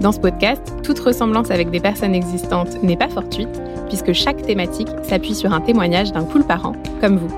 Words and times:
Dans 0.00 0.12
ce 0.12 0.18
podcast, 0.18 0.62
toute 0.82 0.98
ressemblance 0.98 1.50
avec 1.50 1.70
des 1.70 1.80
personnes 1.80 2.14
existantes 2.14 2.82
n'est 2.82 2.96
pas 2.96 3.10
fortuite, 3.10 3.60
puisque 3.88 4.14
chaque 4.14 4.40
thématique 4.40 4.88
s'appuie 5.02 5.34
sur 5.34 5.52
un 5.52 5.60
témoignage 5.60 6.10
d'un 6.12 6.24
cool 6.24 6.42
parent, 6.42 6.72
comme 7.02 7.18
vous. 7.18 7.28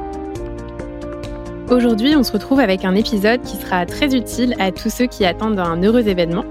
Aujourd'hui, 1.75 2.15
on 2.15 2.23
se 2.23 2.31
retrouve 2.31 2.61
avec 2.61 2.85
un 2.85 2.95
épisode 2.95 3.43
qui 3.43 3.57
sera 3.57 3.85
très 3.85 4.15
utile 4.15 4.55
à 4.61 4.71
tous 4.71 4.91
ceux 4.91 5.07
qui 5.07 5.25
attendent 5.25 5.59
un 5.59 5.83
heureux 5.83 6.07
événement. 6.07 6.45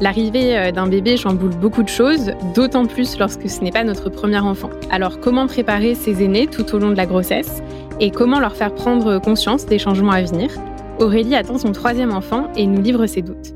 L'arrivée 0.00 0.58
euh, 0.58 0.72
d'un 0.72 0.88
bébé 0.88 1.16
chamboule 1.16 1.54
beaucoup 1.54 1.84
de 1.84 1.88
choses, 1.88 2.32
d'autant 2.56 2.86
plus 2.86 3.16
lorsque 3.18 3.48
ce 3.48 3.60
n'est 3.60 3.70
pas 3.70 3.84
notre 3.84 4.08
premier 4.08 4.40
enfant. 4.40 4.70
Alors 4.90 5.20
comment 5.20 5.46
préparer 5.46 5.94
ses 5.94 6.24
aînés 6.24 6.48
tout 6.48 6.74
au 6.74 6.78
long 6.78 6.90
de 6.90 6.96
la 6.96 7.06
grossesse 7.06 7.62
et 8.00 8.10
comment 8.10 8.40
leur 8.40 8.56
faire 8.56 8.74
prendre 8.74 9.20
conscience 9.20 9.66
des 9.66 9.78
changements 9.78 10.12
à 10.12 10.22
venir? 10.22 10.50
Aurélie 10.98 11.36
attend 11.36 11.58
son 11.58 11.70
troisième 11.70 12.12
enfant 12.12 12.48
et 12.56 12.66
nous 12.66 12.80
livre 12.80 13.06
ses 13.06 13.22
doutes. 13.22 13.54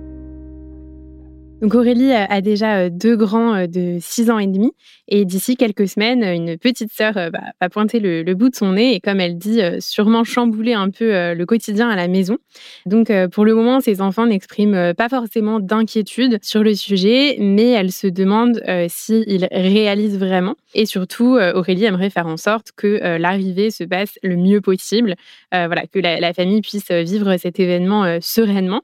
Donc 1.62 1.74
Aurélie 1.74 2.12
a 2.12 2.40
déjà 2.42 2.80
euh, 2.80 2.90
deux 2.92 3.16
grands 3.16 3.54
euh, 3.54 3.66
de 3.66 3.96
6 3.98 4.30
ans 4.30 4.38
et 4.38 4.46
demi 4.46 4.72
et 5.08 5.24
d'ici 5.24 5.56
quelques 5.56 5.88
semaines, 5.88 6.22
une 6.22 6.58
petite 6.58 6.92
sœur 6.92 7.16
euh, 7.16 7.30
va 7.60 7.68
pointer 7.70 7.98
le, 7.98 8.34
bout 8.34 8.50
de 8.50 8.54
son 8.54 8.72
nez 8.72 8.94
et 8.94 9.00
comme 9.00 9.20
elle 9.20 9.38
dit, 9.38 9.62
sûrement 9.78 10.22
chambouler 10.22 10.74
un 10.74 10.90
peu 10.90 11.32
le 11.32 11.44
quotidien 11.46 11.88
à 11.88 11.96
la 11.96 12.08
maison. 12.08 12.36
Donc 12.84 13.10
pour 13.32 13.44
le 13.44 13.54
moment, 13.54 13.80
ces 13.80 14.02
enfants 14.02 14.26
n'expriment 14.26 14.92
pas 14.94 15.08
forcément 15.08 15.58
d'inquiétude 15.58 16.38
sur 16.42 16.62
le 16.62 16.74
sujet, 16.74 17.36
mais 17.38 17.70
elle 17.70 17.92
se 17.92 18.06
demande 18.06 18.60
s'ils 18.88 19.48
réalisent 19.50 20.18
vraiment. 20.18 20.56
Et 20.74 20.84
surtout, 20.84 21.38
Aurélie 21.54 21.84
aimerait 21.84 22.10
faire 22.10 22.26
en 22.26 22.36
sorte 22.36 22.72
que 22.76 23.16
l'arrivée 23.16 23.70
se 23.70 23.84
passe 23.84 24.18
le 24.22 24.36
mieux 24.36 24.60
possible, 24.60 25.14
voilà, 25.52 25.86
que 25.86 25.98
la, 25.98 26.34
famille 26.34 26.60
puisse 26.60 26.90
vivre 26.90 27.36
cet 27.38 27.58
événement 27.58 28.18
sereinement. 28.20 28.82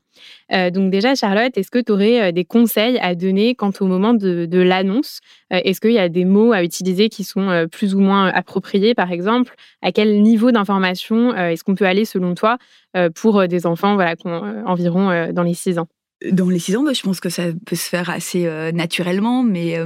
Donc 0.51 0.91
déjà, 0.91 1.15
Charlotte, 1.15 1.57
est-ce 1.57 1.71
que 1.71 1.79
tu 1.79 1.93
aurais 1.93 2.33
des 2.33 2.45
conseils 2.45 2.99
à 2.99 3.15
donner 3.15 3.55
quant 3.55 3.73
au 3.81 3.87
moment 3.87 4.15
de, 4.15 4.59
l'annonce? 4.59 5.21
Est-ce 5.51 5.81
qu'il 5.81 5.93
y 5.93 5.99
a 5.99 6.09
des 6.09 6.25
mots 6.25 6.53
à 6.53 6.63
utiliser 6.63 7.09
qui 7.09 7.25
sont 7.25 7.49
euh, 7.49 7.67
plus 7.67 7.95
ou 7.95 8.01
moins 8.01 8.29
appropriés, 8.29 8.95
par 8.95 9.13
exemple? 9.13 9.55
À 9.83 9.93
quel 9.93 10.23
niveau 10.23 10.51
d'information 10.53 11.33
euh, 11.33 11.49
est-ce 11.51 11.65
qu'on 11.65 11.75
peut 11.75 11.87
aller, 11.87 12.05
selon 12.05 12.35
toi, 12.35 12.59
euh, 12.97 13.11
pour 13.11 13.47
des 13.49 13.67
enfants 13.67 13.95
voilà, 13.95 14.15
environ 14.67 15.33
dans 15.33 15.43
les 15.43 15.55
6 15.55 15.79
ans? 15.79 15.89
Dans 16.31 16.49
les 16.49 16.59
six 16.59 16.77
ans, 16.77 16.83
bah, 16.83 16.93
je 16.93 17.03
pense 17.03 17.21
que 17.21 17.29
ça 17.29 17.45
peut 17.67 17.77
se 17.77 17.89
faire 17.89 18.11
assez 18.11 18.49
naturellement, 18.73 19.43
mais 19.43 19.79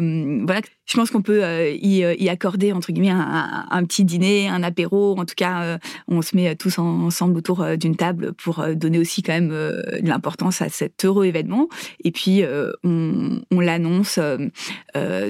voilà, 0.44 0.60
je 0.84 0.96
pense 0.96 1.10
qu'on 1.10 1.22
peut 1.22 1.42
y, 1.72 2.28
accorder 2.28 2.72
entre 2.72 2.92
guillemets 2.92 3.10
un, 3.10 3.84
petit 3.84 4.04
dîner, 4.04 4.48
un 4.48 4.62
apéro. 4.62 5.18
En 5.18 5.24
tout 5.24 5.34
cas, 5.36 5.78
on 6.08 6.22
se 6.22 6.36
met 6.36 6.54
tous 6.56 6.78
ensemble 6.78 7.38
autour 7.38 7.64
d'une 7.76 7.96
table 7.96 8.32
pour 8.34 8.64
donner 8.74 8.98
aussi 8.98 9.22
quand 9.22 9.32
même 9.32 9.48
de 9.48 10.08
l'importance 10.08 10.62
à 10.62 10.68
cet 10.68 11.04
heureux 11.04 11.26
événement. 11.26 11.68
Et 12.04 12.10
puis 12.10 12.42
on, 12.84 13.40
on 13.50 13.60
l'annonce 13.60 14.18
de 14.18 14.50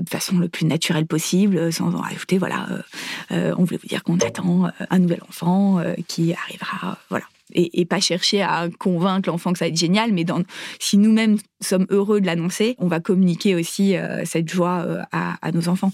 façon 0.09 0.39
le 0.39 0.49
plus 0.49 0.67
naturelle 0.67 1.07
possible, 1.07 1.73
sans 1.73 1.95
en 1.95 2.01
rajouter. 2.01 2.39
Voilà, 2.39 2.67
on 3.31 3.65
voulait 3.65 3.79
vous 3.81 3.89
dire 3.89 4.03
qu'on 4.03 4.19
attend 4.19 4.71
un 4.91 4.99
nouvel 4.99 5.21
enfant 5.29 5.83
qui 6.07 6.34
arrivera. 6.34 6.99
Voilà 7.11 7.25
et, 7.53 7.85
pas 7.85 8.01
chercher 8.01 8.43
à 8.43 8.69
convaincre 8.79 9.29
l'enfant 9.29 9.53
que 9.53 9.59
ça 9.59 9.67
va 9.67 9.69
être 9.69 9.77
génial, 9.77 10.12
mais 10.12 10.25
si 10.81 10.99
nous-mêmes 10.99 11.39
sommes 11.61 11.87
heureux 11.91 12.21
de 12.21 12.27
l'annoncer, 12.27 12.75
on 12.79 12.89
va 12.89 13.01
communiquer 13.01 13.55
aussi 13.55 13.97
euh, 13.97 14.25
cette 14.25 14.49
joie 14.49 14.84
euh, 14.87 15.03
à, 15.12 15.53
nos 15.53 15.69
enfants. 15.69 15.93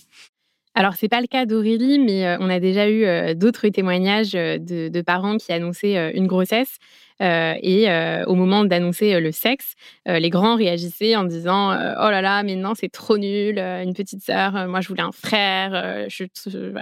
Alors, 0.74 0.94
c'est 0.94 1.08
pas 1.08 1.20
le 1.20 1.26
cas 1.26 1.44
d'Aurélie, 1.46 1.98
mais 1.98 2.26
euh, 2.26 2.36
on 2.40 2.48
a 2.48 2.58
déjà 2.58 2.90
eu 2.90 3.34
d'autres 3.34 3.68
témoignages 3.68 4.32
de, 4.32 4.88
de, 4.88 5.02
parents 5.02 5.36
qui 5.36 5.52
annonçaient 5.52 6.12
une 6.14 6.26
grossesse 6.26 6.78
euh, 7.22 7.54
et 7.62 7.88
euh, 7.88 8.24
au 8.26 8.34
moment 8.34 8.64
d'annoncer 8.64 9.14
euh, 9.14 9.20
le 9.20 9.30
sexe, 9.32 9.74
les 10.06 10.30
grands 10.30 10.56
réagissaient 10.56 11.14
en 11.14 11.24
disant 11.24 11.70
Oh 11.72 12.10
là 12.10 12.20
là, 12.20 12.42
mais 12.42 12.56
non, 12.56 12.72
c'est 12.74 12.88
trop 12.88 13.18
nul, 13.18 13.58
une 13.58 13.94
petite 13.94 14.22
sœur, 14.22 14.66
moi 14.68 14.80
je 14.80 14.88
voulais 14.88 15.02
un 15.02 15.12
frère, 15.12 16.08
je, 16.08 16.24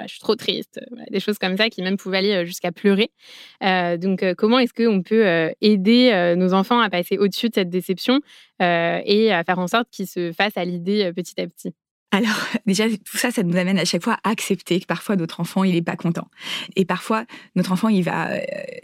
suis 0.06 0.20
trop 0.20 0.36
triste. 0.36 0.80
des 1.10 1.20
choses 1.20 1.38
comme 1.38 1.56
ça 1.56 1.68
qui 1.68 1.82
même 1.82 1.96
pouvaient 1.96 2.18
aller 2.18 2.46
jusqu'à 2.46 2.72
pleurer. 2.72 3.10
donc, 3.60 4.24
comment 4.36 4.58
est-ce 4.58 4.72
qu'on 4.72 5.02
peut 5.02 5.50
aider 5.60 6.34
nos 6.36 6.54
enfants 6.54 6.80
à 6.80 6.88
passer 6.88 7.18
au-dessus 7.18 7.48
de 7.48 7.54
cette 7.54 7.70
déception 7.70 8.20
et 8.60 9.32
à 9.32 9.44
faire 9.44 9.58
en 9.58 9.66
sorte 9.66 9.88
qu'ils 9.90 10.06
se 10.06 10.32
fassent 10.32 10.56
à 10.56 10.64
l'idée 10.64 11.12
petit 11.14 11.40
à 11.40 11.46
petit? 11.46 11.74
Alors 12.12 12.46
déjà, 12.66 12.88
tout 12.88 13.16
ça, 13.16 13.30
ça 13.30 13.42
nous 13.42 13.56
amène 13.56 13.78
à 13.78 13.84
chaque 13.84 14.02
fois 14.02 14.18
à 14.24 14.30
accepter 14.30 14.80
que 14.80 14.86
parfois 14.86 15.16
notre 15.16 15.40
enfant, 15.40 15.64
il 15.64 15.76
est 15.76 15.82
pas 15.82 15.96
content. 15.96 16.28
Et 16.76 16.84
parfois, 16.84 17.24
notre 17.56 17.72
enfant, 17.72 17.88
il 17.88 18.02
va, 18.02 18.30
euh, 18.30 18.38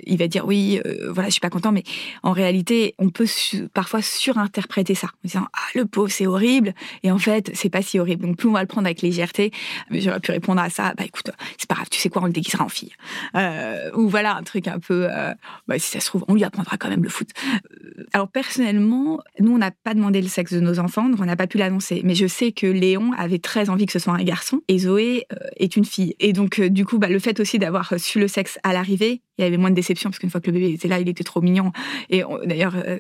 il 0.05 0.19
va 0.19 0.29
dire 0.29 0.47
oui, 0.47 0.81
euh, 0.85 1.11
voilà, 1.13 1.29
je 1.29 1.33
suis 1.33 1.41
pas 1.41 1.51
content, 1.51 1.73
mais 1.73 1.83
en 2.23 2.33
réalité, 2.33 2.95
on 2.99 3.11
peut 3.11 3.27
parfois 3.75 4.03
surinterpréter 4.03 4.95
ça 4.95 5.09
en 5.09 5.27
disant 5.27 5.47
ah 5.53 5.59
le 5.75 5.87
pauvre, 5.87 6.11
c'est 6.11 6.27
horrible, 6.27 6.75
et 7.03 7.11
en 7.11 7.19
fait, 7.19 7.51
c'est 7.55 7.71
pas 7.71 7.83
si 7.83 7.99
horrible. 7.99 8.27
Donc 8.27 8.37
plus 8.37 8.49
on 8.49 8.53
va 8.53 8.61
le 8.61 8.67
prendre 8.67 8.87
avec 8.87 9.03
légèreté, 9.03 9.51
j'aurais 9.91 10.21
pu 10.21 10.31
répondre 10.31 10.61
à 10.61 10.71
ça, 10.71 10.95
bah 10.97 11.05
écoute, 11.05 11.31
c'est 11.59 11.69
pas 11.69 11.75
grave, 11.75 11.89
tu 11.91 11.99
sais 11.99 12.09
quoi, 12.09 12.23
on 12.23 12.27
le 12.27 12.33
déguisera 12.33 12.65
en 12.65 12.69
fille, 12.69 12.93
euh, 13.35 13.91
ou 13.95 14.09
voilà 14.09 14.37
un 14.37 14.43
truc 14.43 14.69
un 14.69 14.79
peu, 14.79 15.09
bah, 15.67 15.79
si 15.79 15.91
ça 15.91 16.01
se 16.01 16.07
trouve, 16.07 16.25
on 16.29 16.35
lui 16.35 16.45
apprendra 16.45 16.77
quand 16.77 16.89
même 16.89 17.03
le 17.03 17.09
foot. 17.09 17.29
Alors 18.13 18.29
personnellement, 18.29 19.21
nous 19.41 19.53
on 19.53 19.59
n'a 19.59 19.71
pas 19.71 19.95
demandé 19.95 20.23
le 20.23 20.29
sexe 20.29 20.53
de 20.53 20.61
nos 20.61 20.79
enfants, 20.79 21.09
donc 21.09 21.21
on 21.21 21.25
n'a 21.25 21.37
pas 21.37 21.47
pu 21.47 21.59
l'annoncer, 21.59 22.03
mais 22.05 22.15
je 22.15 22.27
sais 22.27 22.53
que 22.53 22.67
Léon 22.67 23.13
avait 23.16 23.38
très 23.38 23.71
envie 23.71 23.87
que 23.87 23.93
ce 23.93 23.99
soit 23.99 24.12
un 24.12 24.22
garçon 24.22 24.60
et 24.69 24.78
Zoé 24.78 25.27
euh, 25.32 25.37
est 25.56 25.77
une 25.77 25.84
fille. 25.84 26.15
Et 26.21 26.32
donc, 26.32 26.59
euh, 26.59 26.69
du 26.69 26.84
coup, 26.84 26.99
bah, 26.99 27.09
le 27.09 27.19
fait 27.19 27.41
aussi 27.41 27.59
d'avoir 27.59 27.94
su 27.99 28.21
le 28.21 28.28
sexe 28.28 28.59
à 28.62 28.72
l'arrivée, 28.72 29.22
il 29.38 29.43
y 29.43 29.44
avait 29.47 29.56
moins 29.56 29.71
de 29.71 29.75
déception 29.75 30.10
parce 30.10 30.19
qu'une 30.19 30.31
fois 30.31 30.41
que 30.41 30.50
le 30.50 30.59
bébé 30.59 30.72
était 30.72 30.88
là, 30.88 31.00
il 31.00 31.09
était 31.09 31.25
trop 31.25 31.41
mignon. 31.41 31.72
Et 32.10 32.22
d'ailleurs, 32.44 32.75
euh, 32.77 32.99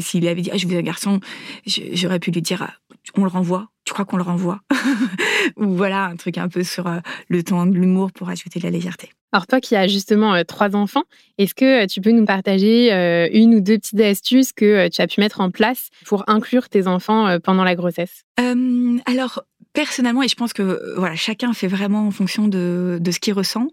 s'il 0.00 0.26
avait 0.28 0.42
dit 0.42 0.50
ah, 0.52 0.56
je 0.56 0.66
veux 0.66 0.78
un 0.78 0.82
garçon, 0.82 1.20
j'aurais 1.66 2.20
pu 2.20 2.30
lui 2.30 2.42
dire 2.42 2.62
ah, 2.62 2.74
on 3.16 3.24
le 3.24 3.30
renvoie. 3.30 3.68
Tu 3.84 3.92
crois 3.92 4.04
qu'on 4.04 4.16
le 4.16 4.22
renvoie? 4.22 4.60
Ou 5.56 5.74
voilà, 5.74 6.04
un 6.04 6.16
truc 6.16 6.38
un 6.38 6.48
peu 6.48 6.62
sur 6.62 6.90
le 7.28 7.42
ton 7.42 7.66
de 7.66 7.74
l'humour 7.74 8.12
pour 8.12 8.30
ajouter 8.30 8.58
de 8.58 8.64
la 8.64 8.70
légèreté. 8.70 9.10
Alors 9.34 9.48
toi 9.48 9.60
qui 9.60 9.74
as 9.74 9.88
justement 9.88 10.44
trois 10.44 10.76
enfants, 10.76 11.02
est-ce 11.38 11.56
que 11.56 11.86
tu 11.86 12.00
peux 12.00 12.12
nous 12.12 12.24
partager 12.24 12.92
une 13.32 13.56
ou 13.56 13.60
deux 13.60 13.78
petites 13.78 14.00
astuces 14.00 14.52
que 14.52 14.86
tu 14.86 15.02
as 15.02 15.08
pu 15.08 15.18
mettre 15.18 15.40
en 15.40 15.50
place 15.50 15.90
pour 16.06 16.22
inclure 16.28 16.68
tes 16.68 16.86
enfants 16.86 17.40
pendant 17.42 17.64
la 17.64 17.74
grossesse? 17.74 18.22
Alors 18.36 19.42
personnellement, 19.74 20.22
et 20.22 20.28
je 20.28 20.36
pense 20.36 20.54
que 20.54 20.62
euh, 20.62 20.94
voilà, 20.96 21.16
chacun 21.16 21.52
fait 21.52 21.66
vraiment 21.66 22.06
en 22.06 22.10
fonction 22.10 22.48
de, 22.48 23.00
ce 23.10 23.18
qu'il 23.18 23.34
ressent. 23.34 23.66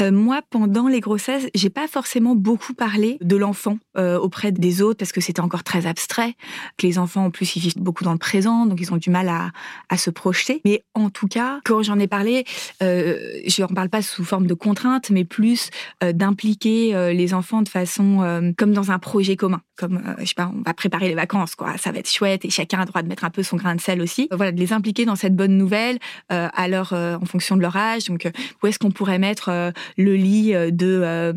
Euh, 0.00 0.10
moi, 0.10 0.40
pendant 0.50 0.88
les 0.88 1.00
grossesses, 1.00 1.46
j'ai 1.54 1.70
pas 1.70 1.86
forcément 1.86 2.34
beaucoup 2.34 2.74
parlé 2.74 3.18
de 3.20 3.36
l'enfant 3.36 3.78
euh, 3.96 4.18
auprès 4.18 4.50
des 4.50 4.82
autres 4.82 4.98
parce 4.98 5.12
que 5.12 5.20
c'était 5.20 5.40
encore 5.40 5.62
très 5.62 5.86
abstrait. 5.86 6.34
Que 6.78 6.86
les 6.86 6.98
enfants, 6.98 7.26
en 7.26 7.30
plus, 7.30 7.54
ils 7.54 7.60
vivent 7.60 7.78
beaucoup 7.78 8.02
dans 8.02 8.12
le 8.12 8.18
présent, 8.18 8.66
donc 8.66 8.80
ils 8.80 8.92
ont 8.92 8.96
du 8.96 9.10
mal 9.10 9.28
à, 9.28 9.96
se 9.98 10.10
projeter. 10.10 10.62
Mais 10.64 10.82
en 10.94 11.10
tout 11.10 11.28
cas, 11.28 11.60
quand 11.64 11.82
j'en 11.82 11.98
ai 11.98 12.08
parlé, 12.08 12.44
euh, 12.82 13.18
je 13.46 13.62
en 13.62 13.68
parle 13.68 13.90
pas 13.90 14.02
sous 14.02 14.24
forme 14.24 14.46
de 14.46 14.54
contrainte, 14.54 15.01
mais 15.10 15.24
plus 15.24 15.70
euh, 16.02 16.12
d'impliquer 16.12 17.12
les 17.12 17.34
enfants 17.34 17.62
de 17.62 17.68
façon 17.68 18.52
comme 18.56 18.72
dans 18.72 18.90
un 18.90 18.98
projet 18.98 19.36
commun. 19.36 19.60
Comme 19.76 20.02
je 20.18 20.26
sais 20.26 20.34
pas, 20.34 20.52
on 20.54 20.62
va 20.62 20.74
préparer 20.74 21.08
les 21.08 21.14
vacances, 21.14 21.54
quoi. 21.54 21.76
Ça 21.78 21.92
va 21.92 21.98
être 21.98 22.10
chouette 22.10 22.44
et 22.44 22.50
chacun 22.50 22.78
a 22.78 22.82
le 22.82 22.86
droit 22.86 23.02
de 23.02 23.08
mettre 23.08 23.24
un 23.24 23.30
peu 23.30 23.42
son 23.42 23.56
grain 23.56 23.74
de 23.74 23.80
sel 23.80 24.00
aussi. 24.00 24.28
Voilà, 24.30 24.52
de 24.52 24.60
les 24.60 24.72
impliquer 24.72 25.04
dans 25.04 25.16
cette 25.16 25.32
bonnes 25.34 25.56
nouvelles 25.56 25.98
euh, 26.30 26.48
à 26.54 26.68
leur, 26.68 26.92
euh, 26.92 27.16
en 27.20 27.24
fonction 27.24 27.56
de 27.56 27.62
leur 27.62 27.76
âge. 27.76 28.04
Donc, 28.04 28.26
euh, 28.26 28.30
où 28.62 28.66
est-ce 28.66 28.78
qu'on 28.78 28.90
pourrait 28.90 29.18
mettre 29.18 29.72
le 29.96 30.14
lit 30.14 30.52
de, 30.52 31.32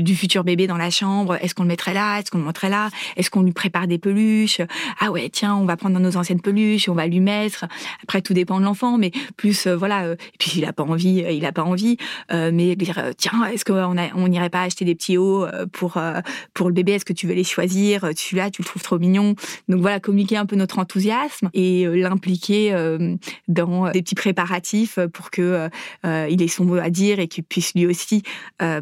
du, 0.00 0.16
futur 0.16 0.44
bébé 0.44 0.66
dans 0.66 0.76
la 0.76 0.90
chambre? 0.90 1.36
Est-ce 1.40 1.54
qu'on 1.54 1.62
le 1.62 1.68
mettrait 1.68 1.94
là? 1.94 2.18
Est-ce 2.18 2.30
qu'on 2.30 2.38
le 2.38 2.44
mettrait 2.44 2.68
là? 2.68 2.90
Est-ce 3.16 3.30
qu'on 3.30 3.42
lui 3.42 3.52
prépare 3.52 3.86
des 3.86 3.98
peluches? 3.98 4.60
Ah 4.98 5.10
ouais, 5.10 5.28
tiens, 5.30 5.54
on 5.54 5.64
va 5.64 5.76
prendre 5.76 5.98
nos 5.98 6.16
anciennes 6.16 6.40
peluches, 6.40 6.88
on 6.88 6.94
va 6.94 7.06
lui 7.06 7.20
mettre. 7.20 7.66
Après, 8.02 8.22
tout 8.22 8.34
dépend 8.34 8.58
de 8.58 8.64
l'enfant, 8.64 8.98
mais 8.98 9.12
plus, 9.36 9.66
voilà. 9.66 10.12
et 10.12 10.16
puis, 10.38 10.50
s'il 10.50 10.64
a 10.64 10.72
pas 10.72 10.82
envie, 10.82 11.24
il 11.30 11.44
a 11.44 11.52
pas 11.52 11.62
envie. 11.62 11.96
mais 12.30 12.76
dire, 12.84 13.02
tiens, 13.16 13.44
est-ce 13.44 13.64
qu'on 13.64 13.96
on 14.14 14.28
n'irait 14.28 14.50
pas 14.50 14.62
acheter 14.62 14.84
des 14.84 14.94
petits 14.94 15.16
hauts 15.16 15.46
pour, 15.72 15.98
pour 16.54 16.68
le 16.68 16.74
bébé? 16.74 16.92
Est-ce 16.92 17.04
que 17.04 17.12
tu 17.12 17.26
veux 17.26 17.34
les 17.34 17.44
choisir? 17.44 18.08
Celui-là, 18.16 18.50
tu 18.50 18.62
le 18.62 18.66
trouves 18.66 18.82
trop 18.82 18.98
mignon. 18.98 19.34
Donc 19.68 19.80
voilà, 19.80 20.00
communiquer 20.00 20.36
un 20.36 20.46
peu 20.46 20.56
notre 20.56 20.78
enthousiasme 20.78 21.50
et 21.54 21.86
l'impliquer 21.86 22.72
dans 23.48 23.86
euh, 23.86 23.90
des 23.92 24.02
petits 24.02 24.14
préparatifs 24.14 24.98
pour 25.12 25.30
que 25.30 25.42
euh, 25.42 25.68
euh, 26.04 26.26
il 26.30 26.42
ait 26.42 26.48
son 26.48 26.64
mot 26.64 26.76
à 26.76 26.90
dire 26.90 27.18
et 27.18 27.28
qu'il 27.28 27.44
puisse 27.44 27.74
lui 27.74 27.86
aussi 27.86 28.22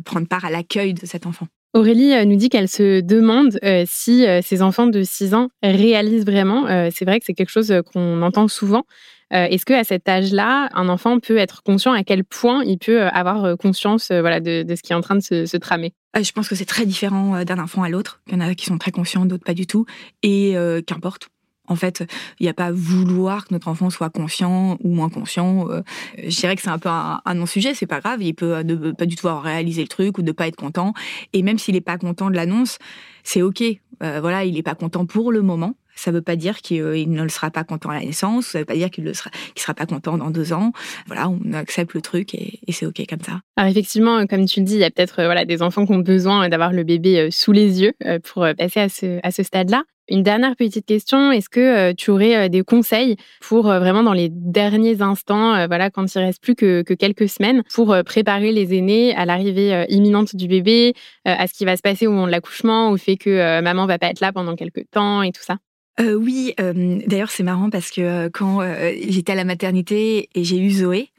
prendre 0.04 0.26
part 0.26 0.44
à 0.44 0.50
l'accueil 0.50 0.94
de 0.94 1.06
cet 1.06 1.26
enfant. 1.26 1.46
Aurélie 1.74 2.26
nous 2.26 2.36
dit 2.36 2.48
qu'elle 2.48 2.68
se 2.68 3.00
demande 3.00 3.58
si 3.86 4.26
ses 4.42 4.62
enfants 4.62 4.86
de 4.86 5.02
6 5.02 5.34
ans 5.34 5.48
réalisent 5.62 6.24
vraiment. 6.24 6.66
c'est 6.90 7.04
vrai 7.04 7.18
que 7.18 7.26
c'est 7.26 7.34
quelque 7.34 7.50
chose 7.50 7.72
qu'on 7.92 8.22
entend 8.22 8.48
souvent. 8.48 8.84
Est-ce 9.30 9.66
que 9.66 9.74
à 9.74 9.84
cet 9.84 10.08
âge-là, 10.08 10.70
un 10.72 10.88
enfant 10.88 11.20
peut 11.20 11.36
être 11.36 11.62
conscient 11.62 11.92
à 11.92 12.02
quel 12.04 12.24
point 12.24 12.64
il 12.64 12.78
peut 12.78 13.02
avoir 13.02 13.58
conscience 13.58 14.10
voilà, 14.10 14.40
de, 14.40 14.64
ce 14.74 14.82
qui 14.82 14.92
est 14.92 14.96
en 14.96 15.02
train 15.02 15.16
de 15.16 15.20
se, 15.20 15.56
tramer? 15.58 15.92
Je 16.18 16.32
pense 16.32 16.48
que 16.48 16.54
c'est 16.54 16.64
très 16.64 16.86
différent 16.86 17.44
d'un 17.44 17.58
enfant 17.58 17.82
à 17.82 17.90
l'autre. 17.90 18.22
Il 18.28 18.32
y 18.32 18.36
en 18.36 18.40
a 18.40 18.54
qui 18.54 18.64
sont 18.64 18.78
très 18.78 18.90
conscients, 18.90 19.26
d'autres 19.26 19.44
pas 19.44 19.54
du 19.54 19.66
tout. 19.66 19.84
Et 20.22 20.54
qu'importe. 20.86 21.28
En 21.68 21.76
fait, 21.76 22.04
il 22.40 22.44
n'y 22.44 22.48
a 22.48 22.54
pas 22.54 22.66
à 22.66 22.72
vouloir 22.72 23.46
que 23.46 23.54
notre 23.54 23.68
enfant 23.68 23.90
soit 23.90 24.10
conscient 24.10 24.78
ou 24.82 24.88
moins 24.88 25.10
conscient. 25.10 25.68
Euh, 25.70 25.82
je 26.16 26.34
dirais 26.36 26.56
que 26.56 26.62
c'est 26.62 26.70
un 26.70 26.78
peu 26.78 26.88
un, 26.88 27.34
non-sujet, 27.34 27.74
c'est 27.74 27.86
pas 27.86 28.00
grave. 28.00 28.22
Il 28.22 28.34
peut 28.34 28.62
ne 28.62 28.92
pas 28.92 29.06
du 29.06 29.16
tout 29.16 29.28
avoir 29.28 29.44
réalisé 29.44 29.82
le 29.82 29.88
truc 29.88 30.18
ou 30.18 30.22
ne 30.22 30.32
pas 30.32 30.48
être 30.48 30.56
content. 30.56 30.94
Et 31.32 31.42
même 31.42 31.58
s'il 31.58 31.74
n'est 31.74 31.80
pas 31.80 31.98
content 31.98 32.30
de 32.30 32.36
l'annonce, 32.36 32.78
c'est 33.22 33.42
OK. 33.42 33.62
Euh, 34.02 34.20
voilà, 34.20 34.44
il 34.44 34.54
n'est 34.54 34.62
pas 34.62 34.74
content 34.74 35.06
pour 35.06 35.32
le 35.32 35.42
moment. 35.42 35.74
Ça 35.94 36.12
ne 36.12 36.16
veut 36.16 36.22
pas 36.22 36.36
dire 36.36 36.58
qu'il 36.58 36.80
euh, 36.80 37.04
ne 37.06 37.24
le 37.24 37.28
sera 37.28 37.50
pas 37.50 37.64
content 37.64 37.90
à 37.90 37.94
la 37.94 38.04
naissance. 38.04 38.46
Ça 38.46 38.58
ne 38.58 38.62
veut 38.62 38.66
pas 38.66 38.76
dire 38.76 38.90
qu'il 38.90 39.04
ne 39.04 39.12
sera, 39.12 39.74
pas 39.74 39.84
content 39.86 40.16
dans 40.16 40.30
deux 40.30 40.52
ans. 40.52 40.72
Voilà, 41.06 41.28
on 41.28 41.52
accepte 41.52 41.92
le 41.94 42.00
truc 42.00 42.34
et, 42.34 42.60
c'est 42.70 42.86
OK 42.86 43.02
comme 43.08 43.22
ça. 43.22 43.40
Alors 43.56 43.70
effectivement, 43.70 44.24
comme 44.26 44.46
tu 44.46 44.60
le 44.60 44.64
dis, 44.66 44.74
il 44.74 44.80
y 44.80 44.84
a 44.84 44.90
peut-être 44.90 45.16
voilà, 45.16 45.44
des 45.44 45.60
enfants 45.60 45.84
qui 45.84 45.92
ont 45.92 45.98
besoin 45.98 46.48
d'avoir 46.48 46.72
le 46.72 46.84
bébé 46.84 47.30
sous 47.32 47.52
les 47.52 47.82
yeux 47.82 47.92
pour 48.22 48.46
passer 48.56 48.80
à 48.80 48.88
ce, 48.88 49.18
à 49.24 49.32
ce 49.32 49.42
stade-là. 49.42 49.82
Une 50.10 50.22
dernière 50.22 50.56
petite 50.56 50.86
question, 50.86 51.32
est-ce 51.32 51.50
que 51.50 51.60
euh, 51.60 51.92
tu 51.94 52.10
aurais 52.10 52.36
euh, 52.36 52.48
des 52.48 52.62
conseils 52.62 53.16
pour 53.42 53.70
euh, 53.70 53.78
vraiment 53.78 54.02
dans 54.02 54.14
les 54.14 54.30
derniers 54.30 55.02
instants, 55.02 55.66
voilà, 55.66 55.90
quand 55.90 56.14
il 56.14 56.18
reste 56.18 56.42
plus 56.42 56.54
que, 56.54 56.82
quelques 56.82 57.28
semaines, 57.28 57.62
pour 57.74 57.94
préparer 58.04 58.52
les 58.52 58.74
aînés 58.74 59.14
à 59.14 59.26
l'arrivée 59.26 59.84
imminente 59.88 60.34
du 60.34 60.48
bébé, 60.48 60.94
à 61.24 61.46
ce 61.46 61.52
qui 61.52 61.64
va 61.64 61.76
se 61.76 61.82
passer 61.82 62.06
au 62.06 62.12
moment 62.12 62.26
de 62.26 62.30
l'accouchement, 62.30 62.90
au 62.90 62.96
fait 62.96 63.16
que 63.16 63.60
maman 63.60 63.86
va 63.86 63.98
pas 63.98 64.08
être 64.08 64.20
là 64.20 64.32
pendant 64.32 64.56
quelques 64.56 64.84
temps 64.90 65.22
et 65.22 65.32
tout 65.32 65.42
ça? 65.42 65.58
Oui, 66.00 66.54
d'ailleurs 66.58 67.30
c'est 67.30 67.42
marrant 67.42 67.70
parce 67.70 67.90
que 67.90 68.28
quand 68.28 68.60
j'étais 69.08 69.32
à 69.32 69.36
la 69.36 69.44
maternité 69.44 70.28
et 70.34 70.44
j'ai 70.44 70.58
eu 70.58 70.70
Zoé, 70.70 71.10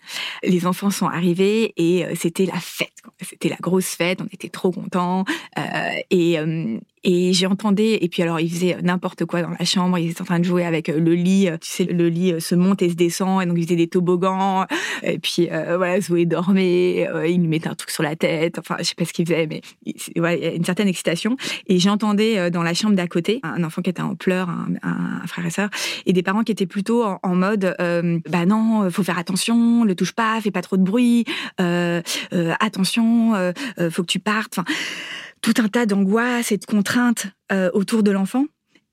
les 0.44 0.66
enfants 0.66 0.90
sont 0.90 1.08
arrivés 1.08 1.74
et 1.78 2.06
c'était 2.16 2.46
la 2.46 2.60
fête. 2.60 2.94
C'était 3.22 3.50
la 3.50 3.58
grosse 3.58 3.96
fête, 3.96 4.22
on 4.22 4.28
était 4.32 4.50
trop 4.50 4.72
contents. 4.72 5.26
et, 6.10 6.38
et 7.04 7.32
j'ai 7.32 7.46
entendu, 7.46 7.84
et 7.84 8.10
puis 8.10 8.24
alors 8.24 8.40
ils 8.40 8.52
faisaient 8.52 8.78
n'importe 8.82 9.26
quoi 9.26 9.42
dans 9.42 9.52
la 9.58 9.64
chambre, 9.64 9.98
ils 9.98 10.12
étaient 10.12 10.22
en 10.22 10.26
train 10.26 10.40
de 10.40 10.46
jouer 10.46 10.66
avec 10.66 10.90
euh, 10.90 11.00
le 11.00 11.14
lit, 11.14 11.48
euh, 11.48 11.58
tu 11.58 11.70
sais, 11.70 11.84
le 11.86 12.10
lit 12.10 12.34
euh, 12.34 12.40
se 12.40 12.56
monte 12.56 12.82
et 12.82 12.90
se 12.90 12.96
descend, 12.96 13.42
et 13.42 13.46
donc 13.46 13.58
ils 13.58 13.64
faisaient 13.64 13.78
des 13.78 13.88
toboggans, 13.88 14.66
et 15.04 15.18
puis 15.18 15.48
voilà, 15.50 16.02
Zoé 16.02 16.26
dormait, 16.26 17.08
il 17.28 17.40
lui 17.40 17.48
mettait 17.48 17.70
un 17.70 17.76
truc 17.76 17.90
sur 17.90 18.04
la 18.04 18.16
tête, 18.16 18.60
enfin 18.60 18.76
je 18.80 18.84
sais 18.84 18.96
pas 18.96 19.06
ce 19.06 19.14
qu'il 19.14 19.26
faisait, 19.26 19.48
mais 19.48 19.62
il 19.86 19.96
y 20.18 20.26
a 20.26 20.54
une 20.54 20.66
certaine 20.66 20.88
excitation. 20.88 21.38
Et 21.68 21.80
j'entendais 21.80 22.52
dans 22.52 22.64
la 22.64 22.74
chambre 22.74 22.96
d'à 22.96 23.08
côté 23.08 23.40
un 23.44 23.64
enfant 23.64 23.82
qui 23.82 23.90
était 23.90 24.02
en 24.02 24.16
pleurs, 24.16 24.50
un, 24.50 25.26
frère 25.28 25.46
et 25.46 25.50
sœur, 25.50 25.70
et 26.06 26.14
des 26.14 26.24
parents 26.24 26.44
qui 26.44 26.52
étaient 26.52 26.66
plutôt 26.66 27.04
en, 27.04 27.36
mode, 27.36 27.76
bah 28.30 28.46
non, 28.46 28.90
faut 28.90 29.04
faire 29.04 29.18
attention, 29.18 29.84
touche 30.00 30.14
pas, 30.14 30.40
fais 30.42 30.52
pas 30.52 30.62
trop 30.62 30.78
de 30.78 30.84
bruit, 30.84 31.26
attention, 31.58 33.54
faut 33.92 34.04
que 34.04 34.12
tu 34.12 34.20
partes. 34.20 34.60
Tout 35.42 35.54
un 35.58 35.70
tas 35.70 35.86
d'angoisses 35.86 36.52
et 36.52 36.58
de 36.58 36.66
contraintes 36.66 37.28
euh, 37.52 37.70
autour 37.74 38.04
de 38.04 38.12
l'enfant. 38.12 38.46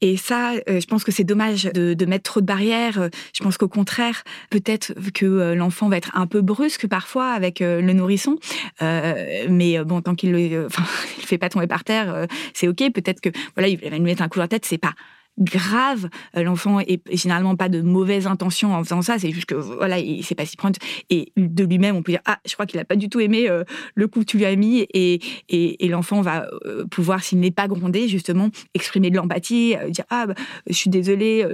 Et 0.03 0.17
ça, 0.17 0.53
euh, 0.69 0.79
je 0.79 0.87
pense 0.87 1.05
que 1.05 1.11
c'est 1.11 1.25
dommage 1.25 1.65
de, 1.65 2.05
mettre 2.05 2.25
trop 2.25 2.41
de 2.41 2.47
barrières. 2.47 3.09
Je 3.33 3.43
pense 3.43 3.57
qu'au 3.57 3.69
contraire, 3.69 4.23
peut-être 4.51 4.93
que 5.13 5.25
euh, 5.25 5.55
l'enfant 5.55 5.89
va 5.89 5.97
être 5.97 6.11
un 6.15 6.27
peu 6.27 6.43
brusque 6.43 6.87
parfois 6.87 7.33
avec 7.33 7.61
le 7.61 7.93
nourrisson. 7.93 8.37
mais 8.81 9.83
bon, 9.85 10.03
tant 10.03 10.15
qu'il 10.15 10.37
il 11.19 11.25
fait 11.25 11.39
pas 11.39 11.49
tomber 11.49 11.67
par 11.67 11.83
terre, 11.83 12.27
c'est 12.55 12.69
ok. 12.69 12.93
Peut-être 12.93 13.21
que 13.21 13.31
voilà, 13.55 13.69
il 13.69 13.79
va 13.79 13.91
lui 13.91 14.01
mettre 14.01 14.23
un 14.23 14.29
coup 14.29 14.39
de 14.39 14.47
tête. 14.47 14.67
C'est 14.67 14.79
pas 14.79 14.95
grave. 15.39 16.09
Euh, 16.37 16.43
l'enfant 16.43 16.81
est 16.81 17.01
généralement 17.13 17.57
pas 17.57 17.69
de 17.69 17.81
mauvaise 17.81 18.27
intention 18.27 18.75
en 18.75 18.83
faisant 18.83 19.03
ça. 19.03 19.19
C'est 19.19 19.31
juste 19.31 19.47
que 19.47 19.55
voilà, 19.55 19.99
il 19.99 20.25
sait 20.25 20.35
pas 20.35 20.47
s'y 20.47 20.57
prendre. 20.57 20.79
Et 21.11 21.33
de 21.37 21.65
lui-même, 21.65 21.97
on 21.97 22.03
peut 22.03 22.13
dire 22.13 22.21
ah, 22.25 22.39
je 22.47 22.55
crois 22.55 22.67
qu'il 22.67 22.81
a 22.81 22.85
pas 22.85 22.97
du 22.97 23.09
tout 23.09 23.21
aimé 23.21 23.49
euh, 23.49 23.65
le 23.95 24.09
coup 24.09 24.21
que 24.21 24.25
tu 24.25 24.39
lui 24.39 24.45
as 24.45 24.57
mis. 24.57 24.87
Et, 24.93 25.21
et, 25.49 25.89
l'enfant 25.89 26.21
va 26.21 26.49
euh, 26.65 26.85
pouvoir, 26.87 27.23
s'il 27.23 27.41
n'est 27.41 27.51
pas 27.51 27.69
grondé, 27.69 28.09
justement, 28.09 28.51
exprimer 28.75 29.11
de 29.11 29.17
l'empathie, 29.17 29.77
dire 29.91 30.05
ah, 30.11 30.27
bah, 30.27 30.35
je 30.69 30.75
suis 30.75 30.91
désolé, 30.91 31.47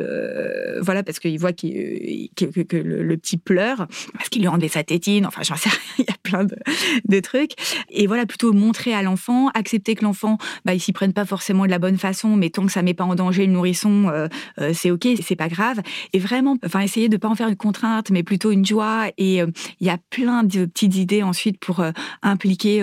voilà, 0.80 1.02
parce 1.02 1.18
qu'il 1.18 1.38
voit 1.38 1.52
que, 1.52 1.66
le, 1.66 3.16
petit 3.16 3.36
pleure, 3.36 3.86
parce 4.14 4.28
qu'il 4.30 4.42
lui 4.42 4.48
enlevé 4.48 4.68
sa 4.68 4.82
tétine. 4.82 5.26
Enfin, 5.26 5.42
j'en 5.42 5.56
sais 5.56 5.70
rien. 5.96 6.06
Plein 6.22 6.44
de, 6.44 6.56
de, 7.08 7.20
trucs. 7.20 7.52
Et 7.90 8.06
voilà, 8.06 8.26
plutôt 8.26 8.52
montrer 8.52 8.94
à 8.94 9.02
l'enfant, 9.02 9.48
accepter 9.54 9.94
que 9.94 10.04
l'enfant, 10.04 10.38
bah, 10.64 10.74
il 10.74 10.80
s'y 10.80 10.92
prenne 10.92 11.12
pas 11.12 11.24
forcément 11.24 11.64
de 11.66 11.70
la 11.70 11.78
bonne 11.78 11.98
façon, 11.98 12.36
mais 12.36 12.50
tant 12.50 12.64
que 12.64 12.72
ça 12.72 12.82
met 12.82 12.94
pas 12.94 13.04
en 13.04 13.14
danger 13.14 13.46
le 13.46 13.52
nourrisson 13.52 14.08
euh, 14.08 14.28
euh, 14.60 14.72
c'est 14.74 14.90
ok, 14.90 15.08
c'est 15.22 15.36
pas 15.36 15.48
grave. 15.48 15.80
Et 16.12 16.18
vraiment, 16.18 16.56
enfin, 16.64 16.80
essayer 16.80 17.08
de 17.08 17.16
pas 17.16 17.28
en 17.28 17.34
faire 17.34 17.48
une 17.48 17.56
contrainte, 17.56 18.10
mais 18.10 18.22
plutôt 18.22 18.50
une 18.50 18.64
joie. 18.64 19.08
Et 19.18 19.42
euh, 19.42 19.46
il 19.80 19.86
y 19.86 19.90
a 19.90 19.98
plein 20.10 20.42
de 20.42 20.66
petites 20.66 20.96
idées 20.96 21.22
ensuite 21.22 21.58
pour 21.58 21.84
impliquer 22.22 22.82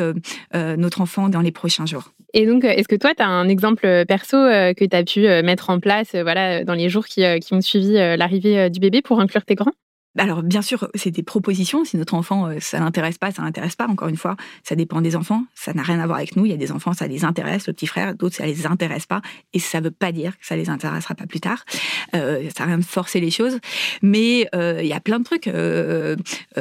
notre 0.54 1.02
enfant 1.02 1.30
dans 1.30 1.42
les 1.42 1.52
prochains 1.52 1.86
jours. 1.86 2.12
Et 2.34 2.46
donc, 2.46 2.64
est-ce 2.64 2.88
que 2.88 2.96
toi, 2.96 3.14
tu 3.16 3.24
as 3.24 3.28
un 3.28 3.48
exemple 3.48 4.06
perso 4.08 4.38
que 4.38 4.86
tu 4.86 4.96
as 4.96 5.04
pu 5.04 5.22
mettre 5.44 5.70
en 5.70 5.80
place 5.80 6.12
voilà, 6.14 6.64
dans 6.64 6.74
les 6.74 6.90
jours 6.90 7.06
qui, 7.06 7.24
qui 7.42 7.54
ont 7.54 7.62
suivi 7.62 7.94
l'arrivée 7.94 8.70
du 8.70 8.80
bébé 8.80 9.02
pour 9.02 9.20
inclure 9.20 9.46
tes 9.46 9.56
grands? 9.56 9.74
Alors 10.18 10.42
bien 10.42 10.62
sûr, 10.62 10.90
c'est 10.96 11.12
des 11.12 11.22
propositions. 11.22 11.86
Si 11.86 11.96
notre 11.96 12.16
enfant, 12.16 12.48
euh, 12.48 12.58
ça 12.60 12.80
l'intéresse 12.80 13.18
pas, 13.20 13.32
ça 13.32 13.44
l'intéresse 13.44 13.76
pas. 13.76 13.88
Encore 13.88 14.08
une 14.08 14.18
fois, 14.18 14.36
ça 14.64 14.76
dépend 14.76 15.02
des 15.02 15.16
enfants. 15.16 15.44
Ça 15.54 15.74
n'a 15.74 15.84
rien 15.84 16.00
à 16.00 16.08
voir 16.08 16.18
avec 16.18 16.36
nous. 16.36 16.46
Il 16.46 16.52
y 16.52 16.54
a 16.54 16.58
des 16.58 16.72
enfants, 16.72 16.94
ça 16.94 17.08
les 17.08 17.26
intéresse, 17.26 17.68
le 17.68 17.74
petit 17.74 17.86
frère. 17.86 18.16
D'autres, 18.16 18.36
ça 18.36 18.46
les 18.46 18.66
intéresse 18.66 19.06
pas. 19.06 19.22
Et 19.54 19.60
ça 19.60 19.82
veut 19.82 19.92
pas 19.92 20.12
dire 20.12 20.38
que 20.40 20.46
ça 20.46 20.56
les 20.56 20.70
intéressera 20.70 21.14
pas 21.14 21.28
plus 21.28 21.40
tard. 21.40 21.64
Euh, 22.16 22.50
ça 22.56 22.64
n'a 22.64 22.72
rien 22.72 22.78
de 22.80 22.84
forcer 22.84 23.20
les 23.20 23.30
choses. 23.30 23.60
Mais 24.02 24.50
euh, 24.56 24.80
il 24.82 24.88
y 24.88 24.94
a 24.94 25.00
plein 25.00 25.20
de 25.20 25.24
trucs. 25.24 25.50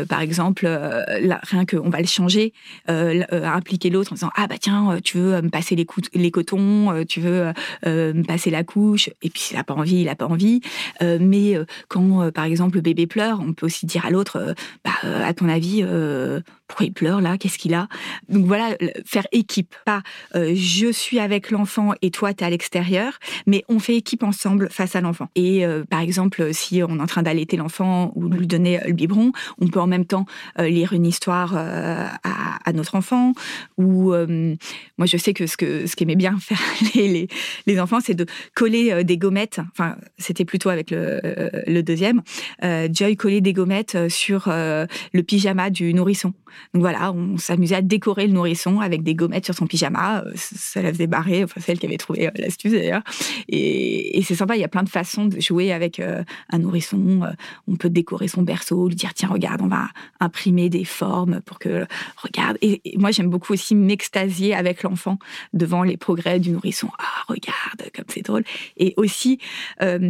par 0.09 0.21
exemple, 0.21 0.67
rien 0.67 1.65
qu'on 1.65 1.89
va 1.89 2.01
le 2.01 2.07
changer, 2.07 2.53
impliquer 2.87 3.91
l'autre 3.91 4.13
en 4.13 4.15
disant 4.15 4.31
ah 4.37 4.47
bah 4.47 4.57
tiens, 4.61 4.99
tu 5.03 5.19
veux 5.19 5.41
me 5.41 5.49
passer 5.49 5.75
les, 5.75 6.31
cotons, 6.31 7.05
tu 7.09 7.21
veux 7.21 7.53
me 7.85 8.23
passer 8.25 8.51
la 8.51 8.63
couche. 8.63 9.09
Et 9.23 9.31
puis 9.31 9.41
s'il 9.41 9.57
a 9.57 9.65
pas 9.65 9.75
envie, 9.75 10.03
il 10.03 10.09
a 10.09 10.17
pas 10.17 10.27
envie. 10.27 10.61
mais 11.01 11.55
quand 11.89 12.31
par 12.33 12.45
exemple 12.45 12.77
le 12.77 12.83
bébé 12.83 13.07
pleure 13.07 13.38
on 13.41 13.53
peut 13.53 13.67
aussi 13.67 13.87
dire 13.87 14.07
à 14.07 14.11
l'autre, 14.11 14.37
euh, 14.37 14.55
bah, 14.85 14.93
euh, 15.05 15.25
à 15.25 15.35
ton 15.35 15.49
avis, 15.49 15.83
euh, 15.83 16.41
pourquoi 16.67 16.87
il 16.87 16.93
pleure 16.93 17.21
là 17.21 17.39
Qu'est-ce 17.39 17.59
qu'il 17.59 17.75
a? 17.75 17.89
Donc 18.29 18.45
voilà, 18.45 18.77
faire 19.07 19.27
équipe. 19.33 19.75
Pas 19.85 20.03
je 20.35 20.93
suis 20.93 21.19
avec 21.19 21.51
l'enfant 21.51 21.93
et 22.03 22.11
toi, 22.11 22.35
tu 22.35 22.45
es 22.45 22.47
à 22.47 22.51
l'extérieur, 22.51 23.19
mais 23.47 23.65
on 23.69 23.79
fait 23.79 23.97
équipe 23.97 24.23
ensemble 24.23 24.69
face 24.71 24.95
à 24.97 25.01
l'enfant. 25.01 25.29
Et 25.35 25.65
par 25.89 26.01
exemple, 26.01 26.53
si 26.53 26.83
on 26.83 26.99
est 26.99 27.03
en 27.03 27.07
train 27.07 27.23
d'allaiter 27.23 27.57
l'enfant 27.57 28.13
ou 28.15 28.29
de 28.29 28.37
lui 28.37 28.47
donner 28.47 28.81
le 28.87 28.93
biberon, 28.93 29.33
on 29.61 29.69
peut 29.69 29.81
en 29.81 29.87
même 29.87 30.05
temps 30.05 30.27
lire 30.59 30.93
une 30.93 31.07
histoire 31.07 31.57
à, 31.57 32.73
notre 32.75 32.97
enfant. 32.97 33.33
Ou 33.79 34.13
moi, 34.13 35.07
je 35.07 35.17
sais 35.17 35.33
que 35.33 35.47
ce 35.47 35.57
que 35.57 35.87
ce 35.87 35.97
qu'aimaient 35.97 36.17
bien 36.17 36.39
faire 36.41 36.61
les, 36.95 37.29
les, 37.67 37.81
enfants, 37.81 38.01
c'est 38.03 38.15
de 38.15 38.27
coller 38.55 39.05
des 39.05 39.17
gommettes. 39.17 39.61
Enfin, 39.73 39.97
c'était 40.19 40.45
plutôt 40.45 40.69
avec 40.69 40.91
le, 40.91 41.81
deuxième. 41.83 42.23
Joy 42.63 43.17
coller 43.29 43.43
des 43.43 43.53
gommettes 43.53 43.95
euh, 43.95 44.09
sur 44.09 44.45
euh, 44.49 44.87
le 45.13 45.23
pyjama 45.23 45.69
du 45.69 45.93
nourrisson. 45.93 46.33
Donc 46.73 46.81
voilà, 46.81 47.13
on 47.13 47.37
s'amusait 47.37 47.75
à 47.75 47.83
décorer 47.83 48.27
le 48.27 48.33
nourrisson 48.33 48.81
avec 48.81 49.03
des 49.03 49.15
gommettes 49.15 49.45
sur 49.45 49.55
son 49.55 49.67
pyjama. 49.67 50.23
Euh, 50.25 50.33
ça 50.35 50.81
la 50.81 50.91
faisait 50.95 51.07
barrer, 51.07 51.45
enfin 51.45 51.61
celle 51.61 51.79
qui 51.79 51.85
avait 51.85 51.99
trouvé 51.99 52.31
l'astuce 52.37 52.73
d'ailleurs. 52.73 53.03
Et, 53.51 54.23
c'est 54.23 54.35
sympa, 54.35 54.57
il 54.57 54.61
y 54.61 54.65
a 54.65 54.69
plein 54.69 54.83
de 54.83 54.89
façons 54.89 55.27
de 55.27 55.41
jouer 55.41 55.73
avec 55.73 56.01
un 56.01 56.59
nourrisson. 56.59 57.21
On 57.67 57.77
peut 57.77 57.89
décorer 57.89 58.29
son 58.29 58.43
berceau, 58.43 58.89
lui 58.89 58.95
dire 58.95 59.15
tiens 59.15 59.29
regarde, 59.29 59.63
on 59.63 59.69
va 59.69 59.89
imprimer 60.21 60.69
des 60.69 60.85
formes 60.85 61.41
pour 61.43 61.59
que 61.59 61.87
regarde. 62.17 62.59
Et, 62.61 62.83
moi 62.97 63.11
j'aime 63.11 63.31
beaucoup 63.31 63.55
aussi 63.55 63.75
m'extasier 63.75 64.55
avec 64.55 64.83
l'enfant 64.83 65.19
devant 65.55 65.83
les 65.83 65.97
progrès 65.97 66.41
du 66.41 66.51
nourrisson. 66.51 66.89
Ah 66.99 67.25
regarde 67.29 67.91
comme 67.95 68.05
c'est 68.09 68.25
drôle. 68.25 68.45
Et 68.77 68.93
aussi 68.97 69.39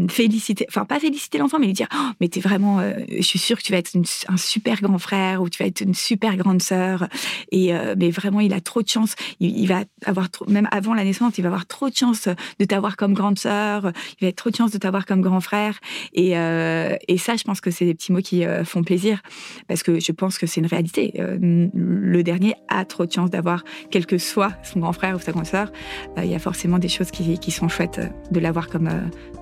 féliciter, 0.09 0.67
enfin 0.69 0.85
pas 0.85 0.99
féliciter 0.99 1.39
l'enfant, 1.39 1.59
mais 1.61 1.67
lui 1.67 1.75
dire 1.75 1.89
oh, 1.95 2.11
mais 2.21 2.29
t'es 2.29 2.41
vraiment 2.41 2.81
je 3.11 3.23
suis 3.23 3.39
sûre 3.39 3.59
que 3.59 3.63
tu 3.63 3.73
vas 3.73 3.79
être 3.79 3.93
un 4.29 4.37
super 4.37 4.81
grand 4.81 4.99
frère 4.99 5.43
ou 5.43 5.49
tu 5.49 5.63
vas 5.63 5.69
être 5.69 5.81
une 5.81 5.95
super 5.95 6.37
grande 6.37 6.63
sœur. 6.63 7.09
Et 7.51 7.75
euh, 7.75 7.95
mais 7.99 8.11
vraiment, 8.11 8.41
il 8.41 8.53
a 8.53 8.61
trop 8.61 8.83
de 8.83 8.89
chance. 8.89 9.15
Il, 9.41 9.67
va 9.67 9.85
avoir 10.05 10.31
trop, 10.31 10.49
même 10.49 10.69
avant 10.71 10.95
la 10.95 11.05
naissance, 11.05 11.39
il 11.39 11.43
va 11.43 11.49
avoir 11.49 11.67
trop 11.67 11.89
de 11.89 11.95
chance 11.95 12.29
de 12.59 12.65
t'avoir 12.65 12.97
comme 12.97 13.15
grande 13.15 13.39
sœur. 13.39 13.93
Il 14.21 14.25
va 14.25 14.29
être 14.29 14.37
trop 14.37 14.51
de 14.51 14.57
chance 14.57 14.71
de 14.71 14.79
t'avoir 14.79 15.07
comme 15.07 15.21
grand 15.21 15.41
frère. 15.41 15.79
Et, 16.15 16.37
euh, 16.37 16.97
ça, 17.19 17.35
je 17.37 17.43
pense 17.43 17.61
que 17.61 17.71
c'est 17.71 17.85
des 17.85 17.95
petits 17.95 18.13
mots 18.13 18.21
qui 18.21 18.45
euh, 18.45 18.65
font 18.65 18.85
plaisir 18.85 19.21
parce 19.67 19.83
que 19.83 19.99
je 19.99 20.13
pense 20.13 20.39
que 20.39 20.47
c'est 20.47 20.61
une 20.61 20.67
réalité. 20.67 21.13
le 21.19 22.23
dernier 22.23 22.55
a 22.69 22.85
trop 22.85 23.07
de 23.07 23.13
chance 23.13 23.31
d'avoir, 23.31 23.65
quel 23.91 24.07
que 24.07 24.19
soit 24.19 24.53
son 24.63 24.81
grand 24.81 24.93
frère 24.93 25.17
ou 25.17 25.19
sa 25.19 25.33
grande 25.33 25.47
sœur, 25.47 25.73
il 26.17 26.27
y 26.27 26.35
a 26.35 26.39
forcément 26.39 26.79
des 26.79 26.89
choses 26.89 27.11
qui, 27.11 27.39
qui 27.39 27.51
sont 27.51 27.69
chouettes 27.69 28.01
de 28.31 28.41
l'avoir 28.41 28.69
comme, 28.69 28.91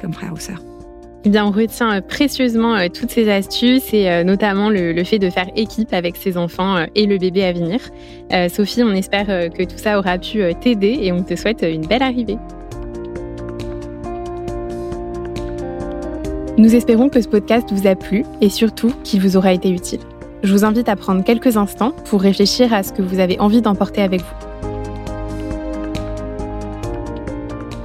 comme 0.00 0.14
frère 0.14 0.32
ou 0.32 0.38
sœur. 0.38 0.75
Eh 1.26 1.28
bien, 1.28 1.44
on 1.44 1.50
retient 1.50 1.92
euh, 1.92 2.00
précieusement 2.00 2.76
euh, 2.76 2.86
toutes 2.88 3.10
ces 3.10 3.28
astuces 3.28 3.92
et 3.92 4.08
euh, 4.08 4.22
notamment 4.22 4.70
le, 4.70 5.02
fait 5.02 5.18
de 5.18 5.28
faire 5.28 5.48
équipe 5.56 5.92
avec 5.92 6.14
ses 6.14 6.36
enfants 6.36 6.86
et 6.94 7.06
le 7.06 7.18
bébé 7.18 7.42
à 7.42 7.52
venir. 7.52 7.80
Sophie, 8.48 8.84
on 8.84 8.92
espère 8.92 9.26
que 9.26 9.64
tout 9.64 9.76
ça 9.76 9.98
aura 9.98 10.18
pu 10.18 10.40
t'aider 10.60 10.98
et 11.02 11.10
on 11.10 11.24
te 11.24 11.34
souhaite 11.34 11.62
une 11.62 11.84
belle 11.86 12.02
arrivée. 12.02 12.38
Nous 16.58 16.74
espérons 16.76 17.08
que 17.08 17.20
ce 17.20 17.28
podcast 17.28 17.68
vous 17.72 17.88
a 17.88 17.96
plu 17.96 18.24
et 18.40 18.48
surtout 18.48 18.92
qu'il 19.02 19.20
vous 19.20 19.36
aura 19.36 19.52
été 19.52 19.68
utile. 19.68 20.00
Je 20.44 20.52
vous 20.52 20.64
invite 20.64 20.88
à 20.88 20.94
prendre 20.94 21.24
quelques 21.24 21.56
instants 21.56 21.92
pour 22.04 22.22
réfléchir 22.22 22.72
à 22.72 22.84
ce 22.84 22.92
que 22.92 23.02
vous 23.02 23.18
avez 23.18 23.38
envie 23.40 23.62
d'emporter 23.62 24.02
avec 24.02 24.20
vous. 24.20 24.46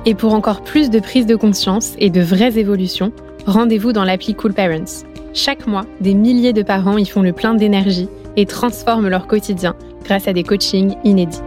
Et 0.05 0.15
pour 0.15 0.33
encore 0.33 0.63
plus 0.63 0.89
de 0.89 1.00
prise 1.00 1.27
de 1.27 1.36
conscience 1.36 1.93
et 2.00 2.10
de 2.10 2.21
vraies 2.21 2.57
évolutions, 2.57 3.12
rendez-vous 3.45 3.93
dans 3.93 4.03
l'appli 4.03 4.36
Cool 4.36 4.53
Parents. 4.53 5.05
Chaque 5.33 5.67
mois, 5.67 5.86
des 6.01 6.13
milliers 6.13 6.53
de 6.53 6.63
parents 6.63 6.98
y 6.98 7.05
font 7.05 7.21
le 7.21 7.33
plein 7.33 7.53
d'énergie 7.53 8.10
et 8.38 8.45
transforment 8.45 9.10
leur 9.10 9.27
quotidien 9.27 9.75
grâce 10.03 10.27
à 10.27 10.33
des 10.33 10.43
coachings 10.43 10.95
inédits. 11.03 11.41